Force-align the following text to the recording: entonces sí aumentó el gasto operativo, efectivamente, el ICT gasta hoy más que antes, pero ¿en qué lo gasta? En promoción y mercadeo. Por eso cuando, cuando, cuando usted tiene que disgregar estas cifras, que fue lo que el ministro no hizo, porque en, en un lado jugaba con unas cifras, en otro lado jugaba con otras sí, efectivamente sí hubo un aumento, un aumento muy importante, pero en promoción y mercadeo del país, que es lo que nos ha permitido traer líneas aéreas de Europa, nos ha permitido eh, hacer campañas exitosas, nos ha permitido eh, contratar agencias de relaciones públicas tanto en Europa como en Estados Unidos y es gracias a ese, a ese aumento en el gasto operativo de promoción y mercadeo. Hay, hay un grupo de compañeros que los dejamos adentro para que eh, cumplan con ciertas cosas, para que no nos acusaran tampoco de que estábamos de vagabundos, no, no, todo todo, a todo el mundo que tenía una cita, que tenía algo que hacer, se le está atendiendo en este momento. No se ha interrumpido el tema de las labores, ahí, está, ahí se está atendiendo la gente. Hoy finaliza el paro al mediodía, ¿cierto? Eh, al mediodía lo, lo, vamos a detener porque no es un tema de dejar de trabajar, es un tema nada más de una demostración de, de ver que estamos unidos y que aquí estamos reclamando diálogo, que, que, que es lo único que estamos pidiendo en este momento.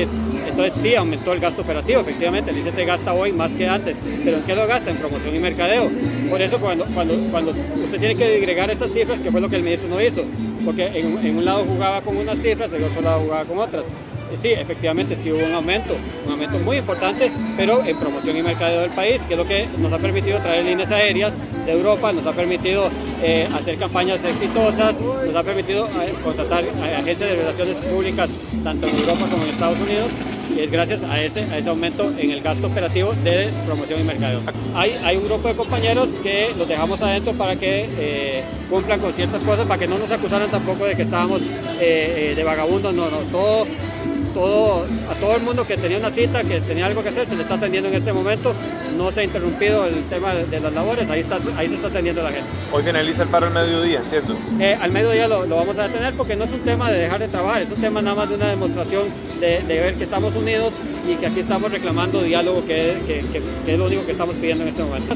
entonces 0.00 0.74
sí 0.80 0.94
aumentó 0.94 1.32
el 1.32 1.40
gasto 1.40 1.62
operativo, 1.62 2.00
efectivamente, 2.00 2.50
el 2.50 2.58
ICT 2.58 2.86
gasta 2.86 3.12
hoy 3.12 3.32
más 3.32 3.52
que 3.52 3.68
antes, 3.68 4.00
pero 4.24 4.38
¿en 4.38 4.42
qué 4.44 4.54
lo 4.54 4.66
gasta? 4.66 4.90
En 4.90 4.96
promoción 4.96 5.34
y 5.34 5.38
mercadeo. 5.38 5.90
Por 6.30 6.40
eso 6.40 6.60
cuando, 6.60 6.86
cuando, 6.86 7.14
cuando 7.30 7.52
usted 7.52 7.98
tiene 7.98 8.16
que 8.16 8.30
disgregar 8.30 8.70
estas 8.70 8.92
cifras, 8.92 9.20
que 9.20 9.30
fue 9.30 9.40
lo 9.40 9.48
que 9.48 9.56
el 9.56 9.62
ministro 9.62 9.88
no 9.88 10.00
hizo, 10.00 10.24
porque 10.64 10.86
en, 10.86 11.18
en 11.24 11.36
un 11.36 11.44
lado 11.44 11.64
jugaba 11.64 12.02
con 12.02 12.16
unas 12.16 12.38
cifras, 12.38 12.72
en 12.72 12.84
otro 12.84 13.02
lado 13.02 13.20
jugaba 13.20 13.44
con 13.44 13.58
otras 13.58 13.84
sí, 14.40 14.52
efectivamente 14.52 15.16
sí 15.16 15.30
hubo 15.32 15.44
un 15.44 15.52
aumento, 15.52 15.96
un 16.24 16.32
aumento 16.32 16.58
muy 16.58 16.78
importante, 16.78 17.30
pero 17.56 17.84
en 17.84 17.98
promoción 17.98 18.36
y 18.36 18.42
mercadeo 18.42 18.82
del 18.82 18.90
país, 18.90 19.22
que 19.22 19.34
es 19.34 19.38
lo 19.38 19.46
que 19.46 19.66
nos 19.78 19.92
ha 19.92 19.98
permitido 19.98 20.38
traer 20.40 20.64
líneas 20.64 20.90
aéreas 20.90 21.34
de 21.64 21.72
Europa, 21.72 22.12
nos 22.12 22.26
ha 22.26 22.32
permitido 22.32 22.90
eh, 23.22 23.48
hacer 23.52 23.78
campañas 23.78 24.24
exitosas, 24.24 25.00
nos 25.00 25.34
ha 25.34 25.42
permitido 25.42 25.86
eh, 25.86 26.14
contratar 26.22 26.64
agencias 26.64 27.30
de 27.30 27.36
relaciones 27.36 27.76
públicas 27.76 28.30
tanto 28.64 28.88
en 28.88 28.96
Europa 28.96 29.26
como 29.30 29.44
en 29.44 29.50
Estados 29.50 29.78
Unidos 29.80 30.10
y 30.54 30.60
es 30.60 30.70
gracias 30.70 31.02
a 31.02 31.22
ese, 31.22 31.40
a 31.44 31.58
ese 31.58 31.70
aumento 31.70 32.10
en 32.10 32.30
el 32.30 32.42
gasto 32.42 32.66
operativo 32.66 33.12
de 33.24 33.50
promoción 33.64 34.00
y 34.00 34.02
mercadeo. 34.02 34.40
Hay, 34.74 34.90
hay 35.02 35.16
un 35.16 35.24
grupo 35.24 35.48
de 35.48 35.54
compañeros 35.54 36.08
que 36.22 36.52
los 36.56 36.68
dejamos 36.68 37.00
adentro 37.00 37.32
para 37.32 37.56
que 37.56 37.88
eh, 37.88 38.44
cumplan 38.68 39.00
con 39.00 39.12
ciertas 39.14 39.42
cosas, 39.42 39.66
para 39.66 39.78
que 39.78 39.88
no 39.88 39.98
nos 39.98 40.10
acusaran 40.10 40.50
tampoco 40.50 40.84
de 40.84 40.94
que 40.94 41.02
estábamos 41.02 41.42
de 41.42 42.42
vagabundos, 42.44 42.94
no, 42.94 43.10
no, 43.10 43.18
todo 43.32 43.66
todo, 44.32 44.86
a 45.10 45.14
todo 45.14 45.36
el 45.36 45.42
mundo 45.42 45.66
que 45.66 45.76
tenía 45.76 45.98
una 45.98 46.10
cita, 46.10 46.42
que 46.42 46.60
tenía 46.60 46.86
algo 46.86 47.02
que 47.02 47.10
hacer, 47.10 47.26
se 47.26 47.36
le 47.36 47.42
está 47.42 47.54
atendiendo 47.54 47.88
en 47.88 47.94
este 47.94 48.12
momento. 48.12 48.54
No 48.96 49.10
se 49.10 49.20
ha 49.20 49.24
interrumpido 49.24 49.86
el 49.86 50.08
tema 50.08 50.34
de 50.34 50.60
las 50.60 50.72
labores, 50.72 51.08
ahí, 51.10 51.20
está, 51.20 51.38
ahí 51.56 51.68
se 51.68 51.76
está 51.76 51.88
atendiendo 51.88 52.22
la 52.22 52.32
gente. 52.32 52.48
Hoy 52.72 52.82
finaliza 52.82 53.22
el 53.22 53.28
paro 53.28 53.46
al 53.46 53.54
mediodía, 53.54 54.02
¿cierto? 54.10 54.36
Eh, 54.60 54.76
al 54.80 54.90
mediodía 54.90 55.28
lo, 55.28 55.46
lo, 55.46 55.56
vamos 55.56 55.78
a 55.78 55.88
detener 55.88 56.14
porque 56.16 56.36
no 56.36 56.44
es 56.44 56.52
un 56.52 56.60
tema 56.60 56.90
de 56.90 57.00
dejar 57.00 57.20
de 57.20 57.28
trabajar, 57.28 57.62
es 57.62 57.70
un 57.70 57.80
tema 57.80 58.02
nada 58.02 58.16
más 58.16 58.28
de 58.28 58.34
una 58.34 58.48
demostración 58.48 59.08
de, 59.40 59.62
de 59.62 59.80
ver 59.80 59.94
que 59.96 60.04
estamos 60.04 60.34
unidos 60.34 60.74
y 61.08 61.16
que 61.16 61.26
aquí 61.26 61.40
estamos 61.40 61.72
reclamando 61.72 62.22
diálogo, 62.22 62.64
que, 62.64 62.98
que, 63.06 63.42
que 63.64 63.72
es 63.72 63.78
lo 63.78 63.86
único 63.86 64.04
que 64.04 64.12
estamos 64.12 64.36
pidiendo 64.36 64.64
en 64.64 64.70
este 64.70 64.82
momento. 64.82 65.02